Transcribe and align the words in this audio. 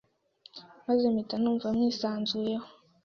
maze 0.85 1.05
mpita 1.13 1.35
numva 1.39 1.67
mwisanzuyeho. 1.75 2.67